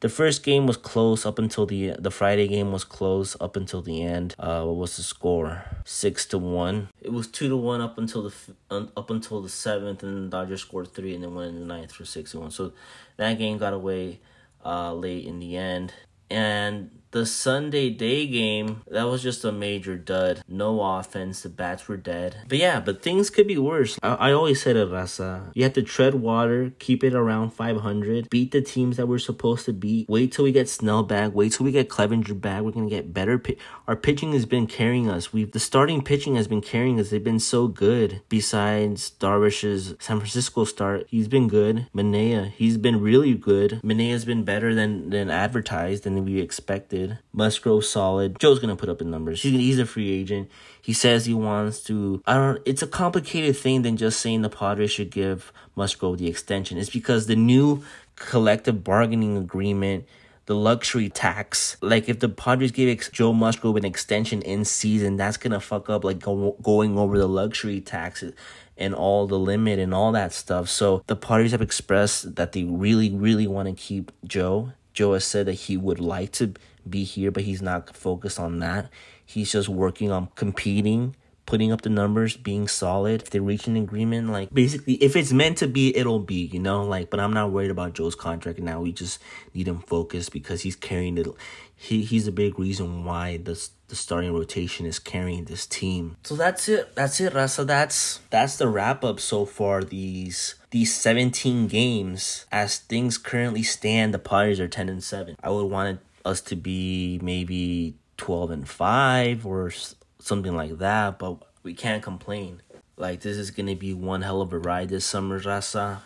[0.00, 3.82] The first game was close up until the the Friday game was close up until
[3.82, 4.36] the end.
[4.38, 5.64] Uh, what was the score?
[5.84, 6.88] Six to one.
[7.00, 10.60] It was two to one up until the up until the seventh, and the Dodgers
[10.60, 12.52] scored three, and then went in the ninth for six to one.
[12.52, 12.72] So
[13.16, 14.20] that game got away
[14.64, 15.92] uh, late in the end.
[16.30, 20.42] And the Sunday day game, that was just a major dud.
[20.48, 22.36] No offense, the bats were dead.
[22.48, 23.98] But yeah, but things could be worse.
[24.02, 25.50] I, I always said it, Raza.
[25.54, 29.64] You have to tread water, keep it around 500, beat the teams that we're supposed
[29.66, 30.08] to beat.
[30.08, 31.34] Wait till we get Snell back.
[31.34, 32.62] Wait till we get Clevinger back.
[32.62, 33.42] We're gonna get better.
[33.86, 35.32] Our pitching has been carrying us.
[35.32, 37.10] We've the starting pitching has been carrying us.
[37.10, 38.20] They've been so good.
[38.28, 41.86] Besides Darvish's San Francisco start, he's been good.
[41.94, 43.80] Manaea, he's been really good.
[43.82, 47.24] Manaea's been better than than advertised and we expected projected.
[47.32, 48.38] Musgrove solid.
[48.38, 49.42] Joe's gonna put up in numbers.
[49.42, 50.50] He's, he's a free agent.
[50.80, 52.22] He says he wants to.
[52.26, 52.62] I don't.
[52.66, 56.78] It's a complicated thing than just saying the Padres should give Musgrove the extension.
[56.78, 57.82] It's because the new
[58.16, 60.06] collective bargaining agreement
[60.46, 61.76] the luxury tax.
[61.82, 66.04] Like if the Padres gave Joe Musgrove an extension in season, that's gonna fuck up
[66.04, 68.32] like go, going over the luxury taxes
[68.78, 70.70] and all the limit and all that stuff.
[70.70, 74.72] So the Padres have expressed that they really, really want to keep Joe.
[74.98, 76.54] Joe has said that he would like to
[76.88, 78.90] be here, but he's not focused on that.
[79.24, 81.14] He's just working on competing,
[81.46, 83.22] putting up the numbers, being solid.
[83.22, 86.58] If they reach an agreement, like basically, if it's meant to be, it'll be, you
[86.58, 86.84] know.
[86.84, 88.80] Like, but I'm not worried about Joe's contract now.
[88.80, 89.18] We just
[89.54, 91.26] need him focused because he's carrying it.
[91.74, 96.16] He he's a big reason why the the starting rotation is carrying this team.
[96.24, 96.94] So that's it.
[96.94, 97.66] That's it, Raza.
[97.66, 99.82] That's that's the wrap up so far.
[99.82, 105.48] These these 17 games as things currently stand the Padres are 10 and 7 i
[105.48, 109.72] would want us to be maybe 12 and 5 or
[110.18, 112.62] something like that, but we can't complain.
[112.96, 116.00] Like, this is going to be one hell of a ride this summer, Raza.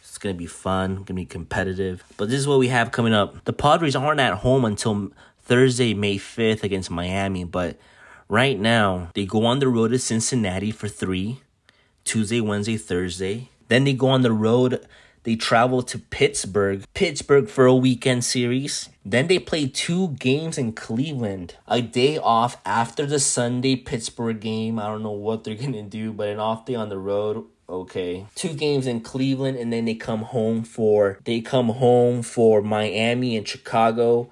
[0.00, 2.04] It's going to be fun, going to be competitive.
[2.16, 3.44] But this is what we have coming up.
[3.44, 5.10] The Padres aren't at home until
[5.42, 7.78] Thursday, May 5th against Miami, but
[8.28, 11.40] right now they go on the road to Cincinnati for three
[12.04, 13.48] Tuesday, Wednesday, Thursday.
[13.68, 14.86] Then they go on the road
[15.24, 18.88] they travel to Pittsburgh, Pittsburgh for a weekend series.
[19.04, 21.56] Then they play two games in Cleveland.
[21.66, 24.78] A day off after the Sunday Pittsburgh game.
[24.78, 27.44] I don't know what they're going to do, but an off day on the road
[27.66, 32.60] okay two games in cleveland and then they come home for they come home for
[32.60, 34.30] miami and chicago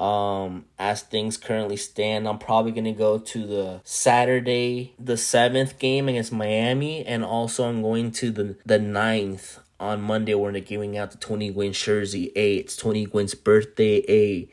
[0.00, 6.08] um as things currently stand i'm probably gonna go to the saturday the seventh game
[6.08, 11.10] against miami and also i'm going to the the ninth on Monday they're giving out
[11.10, 12.30] the Tony Gwynn jersey.
[12.36, 14.04] A, it's Tony Gwynn's birthday.
[14.08, 14.48] A,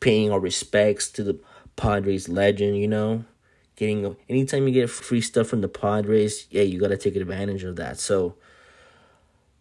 [0.00, 1.38] paying our respects to the
[1.76, 3.24] Padres legend, you know?
[3.76, 7.76] Getting anytime you get free stuff from the Padres, yeah, you gotta take advantage of
[7.76, 7.98] that.
[7.98, 8.34] So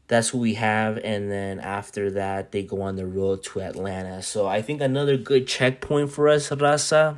[0.08, 4.22] that's what we have, and then after that they go on the road to Atlanta.
[4.22, 7.16] So I think another good checkpoint for us, Raza,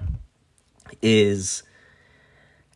[1.01, 1.63] is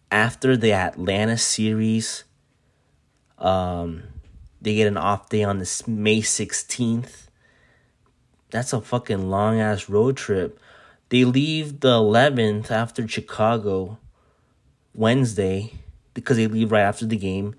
[0.10, 2.24] after the Atlanta series.
[3.38, 4.04] Um
[4.68, 7.28] they get an off day on this May 16th.
[8.50, 10.60] That's a fucking long ass road trip.
[11.10, 13.98] They leave the 11th after Chicago
[14.94, 15.72] Wednesday
[16.14, 17.56] because they leave right after the game.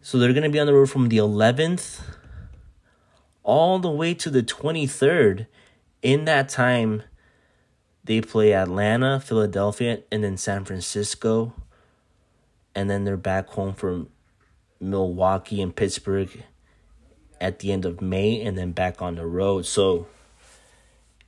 [0.00, 2.00] So they're going to be on the road from the 11th
[3.44, 5.46] all the way to the 23rd.
[6.02, 7.04] In that time,
[8.02, 11.52] they play Atlanta, Philadelphia, and then San Francisco.
[12.74, 14.06] And then they're back home for
[14.80, 16.44] Milwaukee and Pittsburgh
[17.40, 19.66] at the end of May and then back on the road.
[19.66, 20.06] So,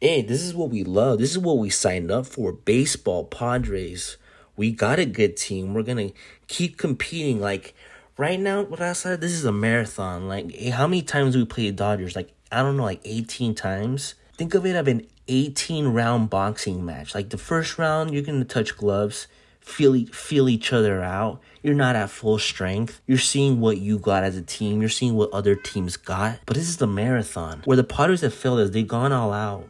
[0.01, 1.19] hey, this is what we love.
[1.19, 2.53] This is what we signed up for.
[2.53, 4.17] Baseball, Padres.
[4.57, 5.75] We got a good team.
[5.75, 6.15] We're going to
[6.47, 7.41] keep competing.
[7.41, 7.75] Like
[8.19, 10.29] right now, what I said, this is a marathon.
[10.29, 12.17] Like, how many times do we play Dodgers?
[12.17, 14.15] Like, I don't know, like 18 times.
[14.37, 17.15] Think of it as an 18 round boxing match.
[17.15, 19.27] Like the first round, you're gonna touch gloves,
[19.63, 21.41] feel feel each other out.
[21.63, 23.01] You're not at full strength.
[23.07, 24.81] You're seeing what you got as a team.
[24.81, 26.41] You're seeing what other teams got.
[26.45, 28.71] But this is the marathon where the Padres have failed us.
[28.71, 29.69] They've gone all out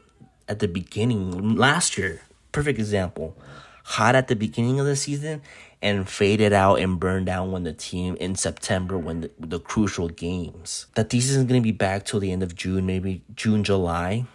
[0.49, 2.22] at the beginning last year.
[2.51, 3.36] Perfect example.
[3.84, 5.43] Hot at the beginning of the season
[5.82, 10.09] and faded out and burned down when the team in September when the, the crucial
[10.09, 10.86] games.
[10.95, 14.26] That this isn't going to be back till the end of June, maybe June, July.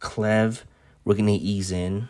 [0.00, 0.62] Clev,
[1.04, 2.08] we're going to ease in.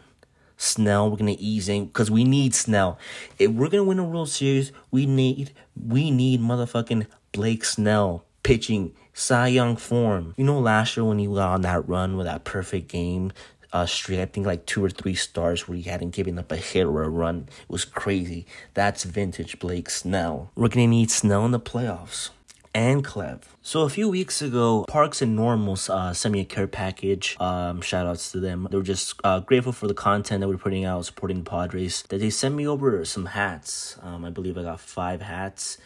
[0.63, 2.99] Snell, we're gonna ease in because we need Snell.
[3.39, 8.95] If we're gonna win a World Series, we need we need motherfucking Blake Snell pitching
[9.13, 10.35] Cy Young form.
[10.37, 13.33] You know, last year when he got on that run with that perfect game,
[13.73, 16.57] uh, straight, I think like two or three stars where he hadn't given up a
[16.57, 17.49] hit or a run.
[17.49, 18.47] It was crazy.
[18.75, 20.53] That's vintage Blake Snell.
[20.55, 22.31] We're gonna need Snell in the playoffs
[22.73, 23.43] and Clev.
[23.65, 27.37] So a few weeks ago, Parks and Normals uh, sent me a care package.
[27.39, 28.67] Um, shout outs to them.
[28.69, 32.03] They were just uh, grateful for the content that we're putting out, supporting the Padres.
[32.09, 33.97] That they sent me over some hats.
[34.03, 35.79] Um, I believe I got five hats.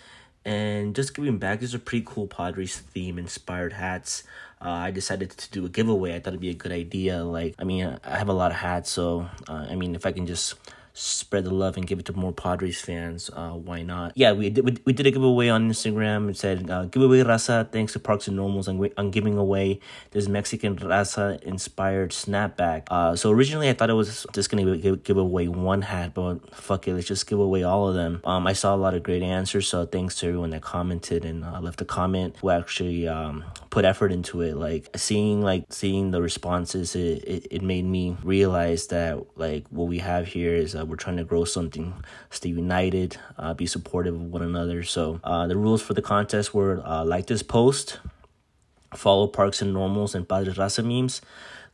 [0.43, 4.23] And just giving back, these are pretty cool Padres theme inspired hats.
[4.59, 6.15] Uh, I decided to do a giveaway.
[6.15, 7.25] I thought it'd be a good idea.
[7.25, 10.13] Like, I mean, I have a lot of hats, so uh, I mean, if I
[10.13, 10.55] can just
[10.97, 13.31] spread the love and give it to more Padres fans.
[13.33, 14.13] Uh, why not?
[14.15, 16.31] Yeah, we did, we, we did a giveaway on Instagram.
[16.31, 18.67] It said, uh, giveaway Raza, thanks to Parks and Normals.
[18.67, 19.81] I'm, I'm giving away
[20.13, 22.85] this Mexican Raza inspired snapback.
[22.91, 26.15] Uh, so originally I thought it was just going to give, give away one hat,
[26.15, 28.23] but fuck it, let's just give away all of them.
[28.25, 31.45] Um, I saw a lot of great answers, so thanks to everyone that commented and
[31.45, 34.57] uh, left a comment who actually um, put effort into it.
[34.57, 39.89] Like seeing like seeing the responses, it, it, it made me realize that like what
[39.89, 41.95] we have here is uh, we're trying to grow something,
[42.31, 44.83] stay united, uh, be supportive of one another.
[44.83, 47.99] So uh, the rules for the contest were uh, like this post,
[48.95, 51.21] follow Parks and Normals and Padre Raza memes.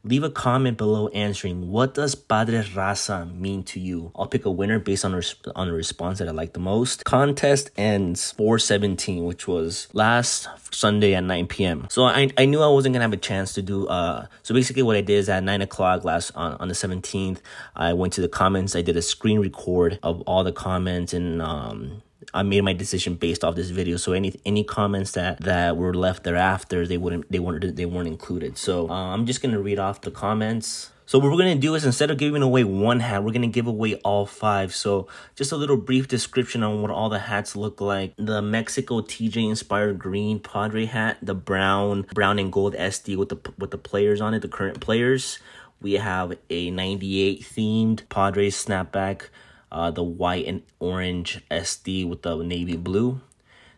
[0.04, 4.10] Leave a comment below answering what does Padre Raza mean to you.
[4.16, 7.04] I'll pick a winner based on res- on the response that I like the most.
[7.04, 11.86] Contest ends 417, which was last Sunday at 9 p.m.
[11.88, 14.82] So I, I knew I wasn't gonna have a chance to do uh so basically
[14.82, 17.38] what I did is at 9 o'clock last on, on the 17th,
[17.76, 21.40] I went to the comments, I did a screen record of all the comments and
[21.40, 22.02] um
[22.34, 23.96] I made my decision based off this video.
[23.96, 28.08] So any any comments that that were left thereafter, they wouldn't they weren't they weren't
[28.08, 28.56] included.
[28.56, 30.90] So uh, I'm just gonna read off the comments.
[31.04, 33.66] So what we're gonna do is instead of giving away one hat, we're gonna give
[33.66, 34.74] away all five.
[34.74, 38.14] So just a little brief description on what all the hats look like.
[38.16, 43.52] The Mexico TJ inspired green Padre hat, the brown brown and gold SD with the
[43.58, 45.38] with the players on it, the current players.
[45.82, 49.30] We have a 98 themed Padres snapback
[49.72, 53.20] uh, the white and orange SD with the navy blue.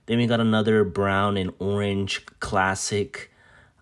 [0.06, 3.30] Then we got another brown and orange classic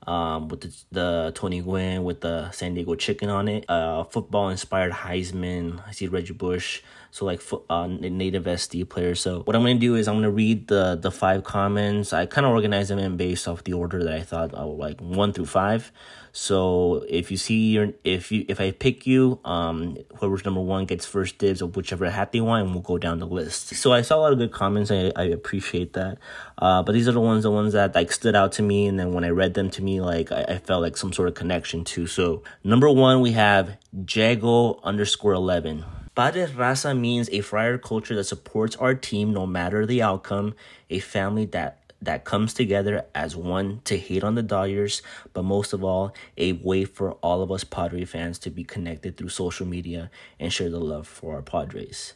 [0.06, 3.68] um, with the, the Tony Gwynn with the San Diego chicken on it.
[3.68, 5.82] Uh, football inspired Heisman.
[5.86, 6.82] I see Reggie Bush.
[7.12, 9.20] So like uh, native SD players.
[9.20, 12.14] So what I'm gonna do is I'm gonna read the the five comments.
[12.14, 14.78] I kind of organize them in based off the order that I thought I would
[14.78, 15.92] like one through five.
[16.32, 20.86] So if you see your if you if I pick you, um, whoever's number one
[20.86, 23.74] gets first dibs of whichever hat they want, and we'll go down the list.
[23.76, 24.90] So I saw a lot of good comments.
[24.90, 26.16] I, I appreciate that.
[26.56, 28.98] Uh, but these are the ones the ones that like stood out to me, and
[28.98, 31.34] then when I read them to me, like I, I felt like some sort of
[31.34, 32.06] connection to.
[32.06, 33.76] So number one, we have
[34.08, 35.84] Jago underscore eleven.
[36.14, 40.54] Padre Raza means a friar culture that supports our team no matter the outcome,
[40.90, 45.02] a family that that comes together as one to hate on the Dodgers,
[45.32, 49.16] but most of all, a way for all of us Padre fans to be connected
[49.16, 50.10] through social media
[50.40, 52.14] and share the love for our Padres.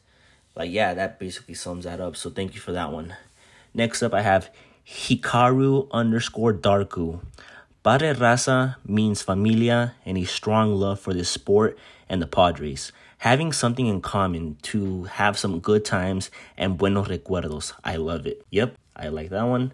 [0.57, 2.17] Like, yeah, that basically sums that up.
[2.17, 3.15] So, thank you for that one.
[3.73, 4.51] Next up, I have
[4.87, 7.21] Hikaru underscore Darku.
[7.85, 11.79] Padre Raza means familia and a strong love for this sport
[12.09, 12.91] and the Padres.
[13.19, 17.73] Having something in common to have some good times and buenos recuerdos.
[17.83, 18.45] I love it.
[18.51, 19.73] Yep, I like that one.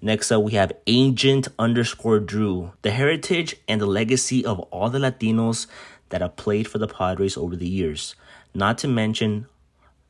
[0.00, 4.98] Next up, we have Agent underscore Drew, the heritage and the legacy of all the
[4.98, 5.66] Latinos
[6.10, 8.14] that have played for the Padres over the years.
[8.52, 9.46] Not to mention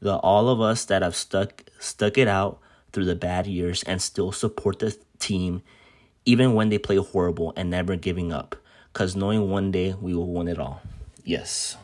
[0.01, 2.59] the all of us that have stuck stuck it out
[2.93, 5.63] through the bad years and still support the team
[6.25, 8.57] even when they play horrible and never giving up.
[8.93, 10.83] Cause knowing one day we will win it all.
[11.25, 11.77] Yes.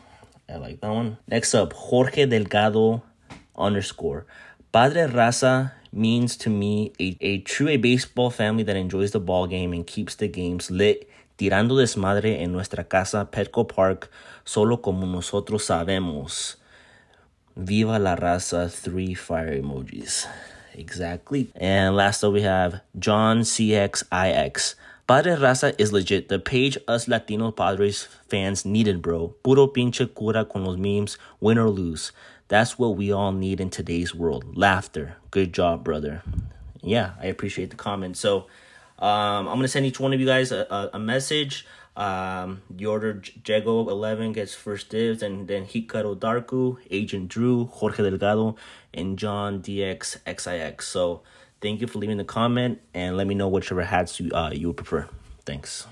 [0.52, 1.18] I like that one.
[1.28, 3.02] Next up, Jorge Delgado
[3.56, 4.26] underscore.
[4.72, 9.46] Padre Raza means to me a, a true a baseball family that enjoys the ball
[9.46, 14.10] game and keeps the games lit, tirando desmadre en nuestra casa, Petco Park,
[14.44, 16.56] solo como nosotros sabemos.
[17.56, 20.26] Viva la raza, three fire emojis.
[20.74, 21.50] Exactly.
[21.56, 24.74] And last up, we have John CXIX.
[25.10, 26.28] Padre Raza is legit.
[26.28, 29.34] The page us Latino Padres fans needed, bro.
[29.42, 32.12] Puro pinche cura con los memes, win or lose.
[32.46, 34.56] That's what we all need in today's world.
[34.56, 35.16] Laughter.
[35.32, 36.22] Good job, brother.
[36.80, 38.18] Yeah, I appreciate the comment.
[38.18, 38.46] So,
[39.00, 41.66] um, I'm gonna send each one of you guys a, a, a message.
[41.96, 48.54] Um, order Jago eleven gets first dibs, and then Hikaru Darku, Agent Drew, Jorge Delgado,
[48.94, 50.84] and John DX XIX.
[50.86, 51.22] So
[51.60, 54.68] thank you for leaving the comment and let me know whichever hats you uh you
[54.68, 55.08] would prefer.
[55.44, 55.86] Thanks.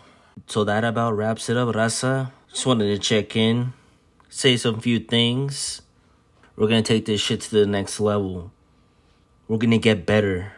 [0.46, 2.30] So that about wraps it up, Raza.
[2.50, 3.72] Just wanted to check in,
[4.28, 5.82] say some few things.
[6.56, 8.50] We're gonna take this shit to the next level.
[9.46, 10.52] We're gonna get better.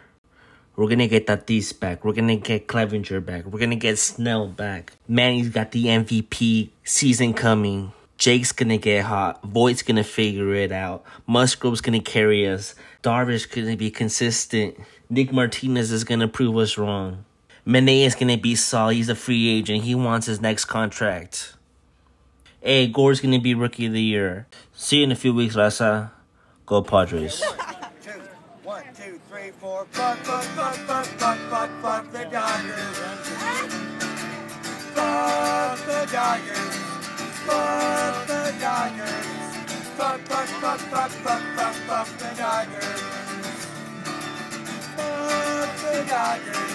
[0.77, 2.05] We're gonna get Tatis back.
[2.05, 3.45] We're gonna get Clevinger back.
[3.45, 4.95] We're gonna get Snell back.
[5.07, 7.93] Manny's got the MVP season coming.
[8.17, 9.43] Jake's gonna get hot.
[9.43, 11.05] Voit's gonna figure it out.
[11.27, 12.75] Musgrove's gonna carry us.
[13.03, 14.79] Darvish gonna be consistent.
[15.13, 17.25] Nick Martinez is gonna prove us wrong.
[17.67, 18.95] Manaea is gonna be solid.
[18.95, 19.83] He's a free agent.
[19.83, 21.55] He wants his next contract.
[22.61, 24.47] Hey, Gore's gonna be rookie of the year.
[24.73, 26.13] See you in a few weeks, Raza.
[26.65, 27.43] Go Padres.
[27.43, 27.57] Fuck,
[27.91, 28.29] the
[36.23, 36.77] Dodgers.
[39.97, 40.21] Fuck.
[40.21, 43.20] Fuck, fuck, fuck, fuck, fuck, fuck, fuck the Dodgers.
[44.97, 46.73] Fuck the Dodgers.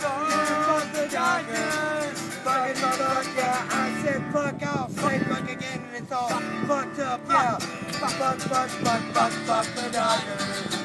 [0.00, 2.18] Fuck the Dodgers.
[2.44, 3.68] Fuck it, fuck, yeah.
[3.70, 4.90] I said fuck off.
[4.92, 7.58] Say fuck again and it's all fucked up, yeah.
[7.58, 10.76] Fuck, fuck, fuck, fuck, fuck, fuck the Dodgers.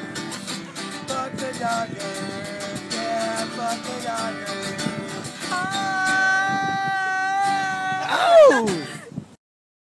[1.07, 2.93] Fuck the Dodgers.
[2.93, 4.82] Yeah, fuck the Dodgers.
[8.53, 9.01] Oh!